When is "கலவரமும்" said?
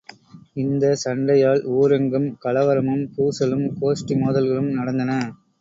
2.43-3.05